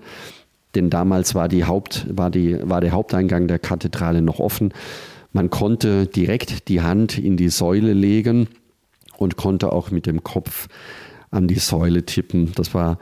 denn 0.75 0.91
damals 0.91 1.33
war, 1.33 1.47
die 1.47 1.65
Haupt, 1.65 2.05
war, 2.09 2.29
die, 2.29 2.57
war 2.69 2.81
der 2.81 2.91
Haupteingang 2.91 3.47
der 3.47 3.57
Kathedrale 3.57 4.21
noch 4.21 4.39
offen. 4.39 4.73
Man 5.33 5.49
konnte 5.49 6.05
direkt 6.05 6.67
die 6.67 6.81
Hand 6.81 7.17
in 7.17 7.35
die 7.35 7.49
Säule 7.49 7.93
legen 7.93 8.47
und 9.17 9.37
konnte 9.37 9.71
auch 9.73 9.89
mit 9.89 10.05
dem 10.05 10.23
Kopf 10.23 10.67
an 11.31 11.47
die 11.47 11.59
Säule 11.59 12.05
tippen. 12.05 12.51
Das 12.53 12.75
war 12.75 12.99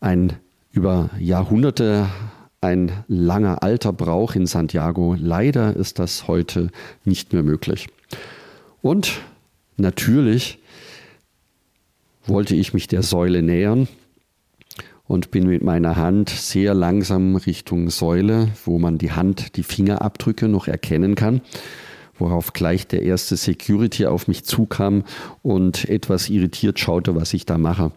ein 0.00 0.34
über 0.70 1.08
Jahrhunderte 1.18 2.08
ein 2.60 3.04
langer 3.08 3.62
alter 3.62 3.92
Brauch 3.92 4.34
in 4.34 4.46
Santiago. 4.46 5.16
Leider 5.18 5.76
ist 5.76 5.98
das 5.98 6.28
heute 6.28 6.70
nicht 7.04 7.32
mehr 7.32 7.42
möglich. 7.42 7.88
Und 8.84 9.22
natürlich 9.78 10.58
wollte 12.26 12.54
ich 12.54 12.74
mich 12.74 12.86
der 12.86 13.02
Säule 13.02 13.40
nähern 13.40 13.88
und 15.06 15.30
bin 15.30 15.48
mit 15.48 15.62
meiner 15.62 15.96
Hand 15.96 16.28
sehr 16.28 16.74
langsam 16.74 17.34
Richtung 17.36 17.88
Säule, 17.88 18.48
wo 18.66 18.78
man 18.78 18.98
die 18.98 19.12
Hand, 19.12 19.56
die 19.56 19.62
Fingerabdrücke 19.62 20.48
noch 20.48 20.68
erkennen 20.68 21.14
kann, 21.14 21.40
worauf 22.18 22.52
gleich 22.52 22.86
der 22.86 23.00
erste 23.00 23.36
Security 23.36 24.04
auf 24.04 24.28
mich 24.28 24.44
zukam 24.44 25.04
und 25.40 25.88
etwas 25.88 26.28
irritiert 26.28 26.78
schaute, 26.78 27.14
was 27.14 27.32
ich 27.32 27.46
da 27.46 27.56
mache. 27.56 27.90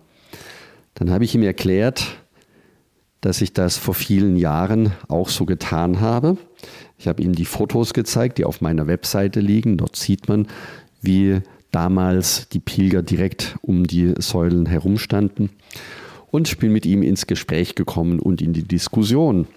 Dann 0.93 1.11
habe 1.11 1.25
ich 1.25 1.35
ihm 1.35 1.43
erklärt, 1.43 2.17
dass 3.19 3.41
ich 3.41 3.51
das 3.51 3.75
vor 3.75 3.93
vielen 3.93 4.37
Jahren 4.37 4.93
auch 5.09 5.27
so 5.27 5.45
getan 5.45 5.99
habe. 5.99 6.37
Ich 6.97 7.07
habe 7.07 7.21
ihm 7.21 7.33
die 7.33 7.45
Fotos 7.45 7.93
gezeigt, 7.93 8.37
die 8.37 8.45
auf 8.45 8.61
meiner 8.61 8.87
Webseite 8.87 9.39
liegen. 9.39 9.77
Dort 9.77 9.95
sieht 9.95 10.27
man, 10.27 10.47
wie 11.01 11.41
damals 11.71 12.49
die 12.49 12.59
Pilger 12.59 13.03
direkt 13.03 13.57
um 13.61 13.85
die 13.85 14.13
Säulen 14.17 14.65
herumstanden. 14.65 15.49
Und 16.31 16.47
ich 16.47 16.57
bin 16.57 16.73
mit 16.73 16.85
ihm 16.85 17.03
ins 17.03 17.27
Gespräch 17.27 17.75
gekommen 17.75 18.19
und 18.19 18.41
in 18.41 18.53
die 18.53 18.63
Diskussion. 18.63 19.47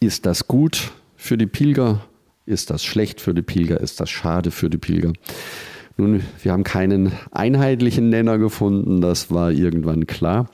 Ist 0.00 0.26
das 0.26 0.46
gut 0.46 0.92
für 1.16 1.36
die 1.36 1.46
Pilger? 1.46 2.04
Ist 2.46 2.70
das 2.70 2.84
schlecht 2.84 3.20
für 3.20 3.34
die 3.34 3.42
Pilger? 3.42 3.80
Ist 3.80 4.00
das 4.00 4.10
schade 4.10 4.50
für 4.50 4.70
die 4.70 4.78
Pilger? 4.78 5.12
Nun, 5.96 6.22
wir 6.42 6.52
haben 6.52 6.64
keinen 6.64 7.12
einheitlichen 7.32 8.10
Nenner 8.10 8.38
gefunden, 8.38 9.00
das 9.00 9.30
war 9.30 9.50
irgendwann 9.50 10.06
klar. 10.06 10.50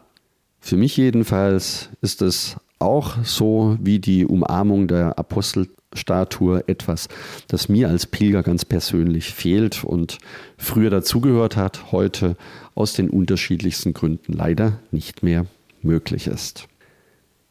Für 0.60 0.76
mich 0.76 0.96
jedenfalls 0.96 1.90
ist 2.00 2.22
es 2.22 2.56
auch 2.82 3.16
so 3.24 3.76
wie 3.80 3.98
die 3.98 4.26
Umarmung 4.26 4.88
der 4.88 5.18
Apostelstatue 5.18 6.64
etwas, 6.66 7.08
das 7.48 7.68
mir 7.68 7.88
als 7.88 8.06
Pilger 8.06 8.42
ganz 8.42 8.64
persönlich 8.64 9.32
fehlt 9.32 9.84
und 9.84 10.18
früher 10.58 10.90
dazugehört 10.90 11.56
hat, 11.56 11.92
heute 11.92 12.36
aus 12.74 12.92
den 12.92 13.10
unterschiedlichsten 13.10 13.94
Gründen 13.94 14.32
leider 14.32 14.78
nicht 14.90 15.22
mehr 15.22 15.46
möglich 15.82 16.26
ist. 16.26 16.68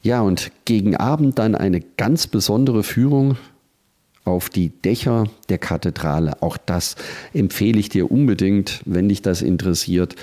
Ja, 0.03 0.21
und 0.21 0.51
gegen 0.65 0.95
Abend 0.95 1.37
dann 1.37 1.53
eine 1.53 1.81
ganz 1.81 2.25
besondere 2.27 2.83
Führung 2.83 3.37
auf 4.23 4.49
die 4.49 4.69
Dächer 4.69 5.25
der 5.49 5.57
Kathedrale. 5.57 6.41
Auch 6.41 6.57
das 6.57 6.95
empfehle 7.33 7.79
ich 7.79 7.89
dir 7.89 8.11
unbedingt, 8.11 8.81
wenn 8.85 9.09
dich 9.09 9.21
das 9.21 9.41
interessiert. 9.41 10.15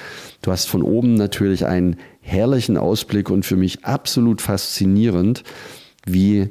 Du 0.42 0.52
hast 0.52 0.66
von 0.66 0.82
oben 0.82 1.14
natürlich 1.14 1.66
einen 1.66 1.96
herrlichen 2.20 2.76
Ausblick 2.76 3.30
und 3.30 3.44
für 3.44 3.56
mich 3.56 3.84
absolut 3.84 4.40
faszinierend, 4.40 5.42
wie 6.06 6.48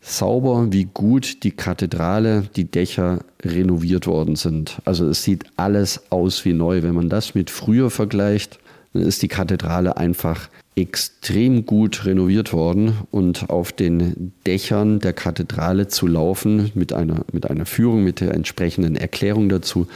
sauber, 0.00 0.68
wie 0.70 0.84
gut 0.84 1.42
die 1.42 1.50
Kathedrale, 1.50 2.48
die 2.54 2.70
Dächer 2.70 3.24
renoviert 3.42 4.06
worden 4.06 4.36
sind. 4.36 4.80
Also 4.84 5.08
es 5.08 5.24
sieht 5.24 5.44
alles 5.56 6.10
aus 6.10 6.44
wie 6.44 6.52
neu. 6.52 6.82
Wenn 6.82 6.94
man 6.94 7.08
das 7.08 7.34
mit 7.34 7.50
früher 7.50 7.90
vergleicht, 7.90 8.60
dann 8.92 9.02
ist 9.02 9.22
die 9.22 9.28
Kathedrale 9.28 9.96
einfach 9.96 10.48
extrem 10.76 11.64
gut 11.64 12.04
renoviert 12.04 12.52
worden 12.52 12.98
und 13.10 13.48
auf 13.48 13.72
den 13.72 14.32
Dächern 14.46 15.00
der 15.00 15.14
Kathedrale 15.14 15.88
zu 15.88 16.06
laufen 16.06 16.70
mit 16.74 16.92
einer, 16.92 17.24
mit 17.32 17.50
einer 17.50 17.64
Führung, 17.64 18.04
mit 18.04 18.20
der 18.20 18.34
entsprechenden 18.34 18.94
Erklärung 18.94 19.48
dazu, 19.48 19.88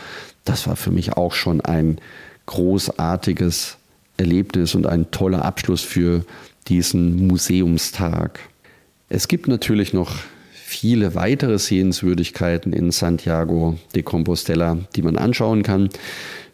das 0.44 0.66
war 0.66 0.76
für 0.76 0.90
mich 0.90 1.12
auch 1.12 1.34
schon 1.34 1.60
ein 1.60 1.98
großartiges 2.46 3.76
Erlebnis 4.16 4.74
und 4.74 4.86
ein 4.86 5.10
toller 5.10 5.44
Abschluss 5.44 5.82
für 5.82 6.24
diesen 6.68 7.26
Museumstag. 7.26 8.40
Es 9.10 9.28
gibt 9.28 9.48
natürlich 9.48 9.92
noch 9.92 10.16
viele 10.52 11.14
weitere 11.14 11.58
Sehenswürdigkeiten 11.58 12.72
in 12.72 12.90
Santiago 12.90 13.78
de 13.94 14.02
Compostela, 14.02 14.78
die 14.96 15.02
man 15.02 15.16
anschauen 15.16 15.62
kann. 15.62 15.90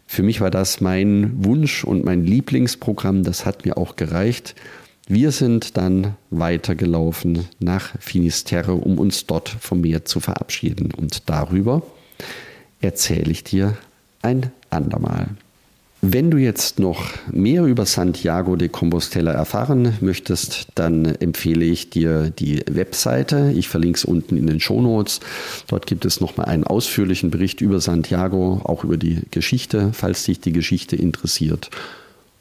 Für 0.07 0.23
mich 0.23 0.41
war 0.41 0.49
das 0.49 0.81
mein 0.81 1.43
Wunsch 1.43 1.83
und 1.83 2.05
mein 2.05 2.25
Lieblingsprogramm. 2.25 3.23
Das 3.23 3.45
hat 3.45 3.65
mir 3.65 3.77
auch 3.77 3.97
gereicht. 3.97 4.55
Wir 5.07 5.31
sind 5.31 5.77
dann 5.77 6.15
weitergelaufen 6.31 7.45
nach 7.59 7.93
Finisterre, 7.99 8.73
um 8.73 8.97
uns 8.97 9.25
dort 9.25 9.49
vom 9.49 9.81
Meer 9.81 10.05
zu 10.05 10.19
verabschieden. 10.19 10.91
Und 10.93 11.29
darüber 11.29 11.83
erzähle 12.81 13.31
ich 13.31 13.43
dir 13.43 13.77
ein 14.21 14.51
andermal. 14.69 15.29
Wenn 16.09 16.31
du 16.31 16.37
jetzt 16.37 16.79
noch 16.79 17.09
mehr 17.33 17.65
über 17.65 17.85
Santiago 17.85 18.55
de 18.55 18.69
Compostela 18.69 19.33
erfahren 19.33 19.97
möchtest, 19.99 20.67
dann 20.75 21.03
empfehle 21.03 21.65
ich 21.65 21.89
dir 21.89 22.29
die 22.29 22.63
Webseite. 22.65 23.51
Ich 23.53 23.67
verlinke 23.67 23.97
es 23.97 24.05
unten 24.05 24.37
in 24.37 24.47
den 24.47 24.61
Shownotes. 24.61 25.19
Dort 25.67 25.85
gibt 25.85 26.05
es 26.05 26.21
nochmal 26.21 26.45
einen 26.45 26.63
ausführlichen 26.63 27.29
Bericht 27.29 27.59
über 27.59 27.81
Santiago, 27.81 28.61
auch 28.63 28.85
über 28.85 28.95
die 28.95 29.23
Geschichte, 29.31 29.89
falls 29.91 30.23
dich 30.23 30.39
die 30.39 30.53
Geschichte 30.53 30.95
interessiert. 30.95 31.69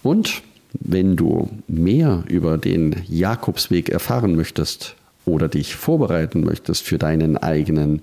Und 0.05 0.43
wenn 0.79 1.17
du 1.17 1.51
mehr 1.67 2.23
über 2.29 2.59
den 2.59 2.95
Jakobsweg 3.09 3.89
erfahren 3.89 4.37
möchtest 4.37 4.95
oder 5.25 5.49
dich 5.49 5.75
vorbereiten 5.75 6.45
möchtest 6.45 6.85
für 6.85 6.99
deinen 6.99 7.37
eigenen 7.37 8.03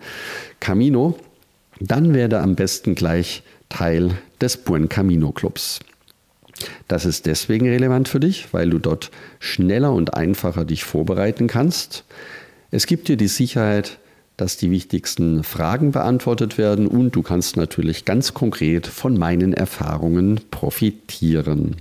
Camino, 0.59 1.17
dann 1.79 2.13
werde 2.13 2.41
am 2.41 2.55
besten 2.55 2.95
gleich 2.95 3.43
Teil 3.69 4.17
des 4.41 4.57
Buen 4.57 4.89
Camino 4.89 5.31
Clubs. 5.31 5.79
Das 6.87 7.05
ist 7.05 7.25
deswegen 7.25 7.67
relevant 7.67 8.07
für 8.07 8.19
dich, 8.19 8.53
weil 8.53 8.69
du 8.69 8.79
dort 8.79 9.11
schneller 9.39 9.91
und 9.93 10.13
einfacher 10.13 10.65
dich 10.65 10.83
vorbereiten 10.83 11.47
kannst. 11.47 12.03
Es 12.71 12.85
gibt 12.85 13.07
dir 13.07 13.17
die 13.17 13.27
Sicherheit, 13.27 13.97
dass 14.37 14.57
die 14.57 14.71
wichtigsten 14.71 15.43
Fragen 15.43 15.91
beantwortet 15.91 16.57
werden 16.57 16.87
und 16.87 17.15
du 17.15 17.21
kannst 17.21 17.55
natürlich 17.55 18.05
ganz 18.05 18.33
konkret 18.33 18.87
von 18.87 19.17
meinen 19.17 19.53
Erfahrungen 19.53 20.41
profitieren. 20.49 21.77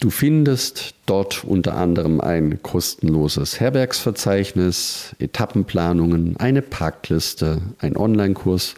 Du 0.00 0.10
findest 0.10 0.94
dort 1.06 1.44
unter 1.44 1.76
anderem 1.76 2.20
ein 2.20 2.62
kostenloses 2.62 3.60
Herbergsverzeichnis, 3.60 5.14
Etappenplanungen, 5.18 6.36
eine 6.36 6.62
Packliste, 6.62 7.62
ein 7.78 7.96
Online-Kurs 7.96 8.74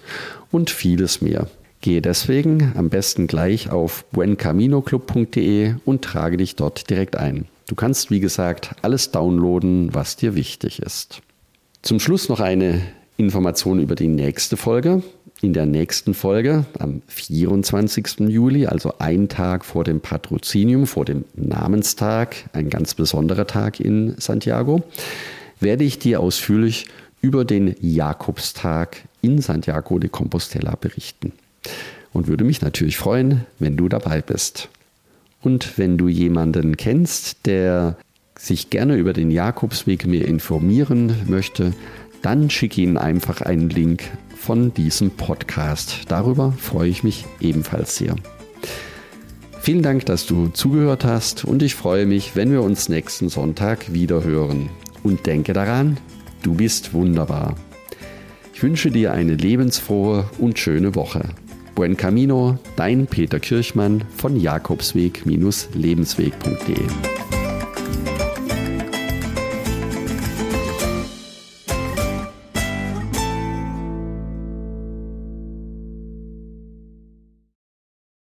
und 0.51 0.71
vieles 0.71 1.23
mehr. 1.23 1.49
Gehe 1.87 2.03
deswegen 2.03 2.73
am 2.75 2.91
besten 2.91 3.29
gleich 3.29 3.71
auf 3.71 4.07
buencaminoclub.de 4.11 5.75
und 5.85 6.03
trage 6.03 6.37
dich 6.37 6.57
dort 6.57 6.91
direkt 6.91 7.15
ein. 7.15 7.47
Du 7.69 7.77
kannst, 7.77 8.11
wie 8.11 8.19
gesagt, 8.19 8.73
alles 8.83 9.13
downloaden, 9.13 9.95
was 9.95 10.17
dir 10.17 10.35
wichtig 10.35 10.83
ist. 10.83 11.23
Zum 11.83 12.01
Schluss 12.01 12.29
noch 12.29 12.41
eine 12.41 12.83
Information 13.19 13.79
über 13.79 13.95
die 13.95 14.09
nächste 14.09 14.57
Folge. 14.57 15.05
In 15.43 15.53
der 15.53 15.65
nächsten 15.65 16.15
Folge, 16.15 16.67
am 16.81 17.03
24. 17.07 18.19
Juli, 18.31 18.67
also 18.67 18.95
ein 18.99 19.29
Tag 19.29 19.65
vor 19.65 19.85
dem 19.85 20.01
Patrozinium, 20.01 20.89
vor 20.89 21.05
dem 21.05 21.25
Namenstag, 21.37 22.35
ein 22.53 22.69
ganz 22.69 22.95
besonderer 22.95 23.47
Tag 23.47 23.79
in 23.79 24.17
Santiago, 24.19 24.83
werde 25.61 25.85
ich 25.85 26.01
dir 26.01 26.19
ausführlich 26.19 26.87
über 27.21 27.45
den 27.45 27.77
Jakobstag 27.81 29.05
in 29.23 29.41
Santiago 29.41 30.01
de 30.01 30.11
Compostela 30.11 30.75
berichten 30.75 31.33
und 32.13 32.29
würde 32.29 32.45
mich 32.45 32.63
natürlich 32.63 32.97
freuen, 32.97 33.47
wenn 33.59 33.77
du 33.77 33.89
dabei 33.89 34.23
bist. 34.23 34.69
Und 35.43 35.79
wenn 35.79 35.99
du 35.99 36.09
jemanden 36.09 36.77
kennst, 36.77 37.47
der 37.47 37.97
sich 38.39 38.71
gerne 38.71 38.97
über 38.97 39.13
den 39.13 39.31
Jakobsweg 39.31 40.07
mir 40.07 40.27
informieren 40.27 41.15
möchte, 41.27 41.73
dann 42.23 42.51
schicke 42.51 42.81
ihn 42.81 42.97
einfach 42.97 43.41
einen 43.43 43.71
Link 43.71 44.05
von 44.37 44.75
diesem 44.75 45.11
Podcast. 45.11 46.03
Darüber 46.09 46.53
freue 46.53 46.89
ich 46.89 47.03
mich 47.03 47.25
ebenfalls 47.41 47.97
sehr. 47.97 48.17
Vielen 49.61 49.83
Dank, 49.83 50.07
dass 50.07 50.27
du 50.27 50.49
zugehört 50.49 51.05
hast 51.05 51.45
und 51.45 51.63
ich 51.63 51.75
freue 51.75 52.07
mich, 52.07 52.37
wenn 52.37 52.53
wir 52.53 52.63
uns 52.63 52.89
nächsten 52.89 53.29
Sonntag 53.29 53.93
wieder 53.93 54.23
hören. 54.25 54.71
Und 55.03 55.27
denke 55.27 55.53
daran, 55.53 55.99
du 56.43 56.55
bist 56.55 56.93
wunderbar. 56.93 57.57
Ich 58.55 58.63
wünsche 58.63 58.91
dir 58.91 59.13
eine 59.13 59.35
lebensfrohe 59.35 60.31
und 60.39 60.59
schöne 60.59 60.95
Woche. 60.95 61.31
Buen 61.77 61.97
Camino, 61.99 62.59
dein 62.75 63.07
Peter 63.07 63.39
Kirchmann 63.39 64.03
von 64.17 64.41
Jakobsweg-lebensweg.de. 64.41 67.36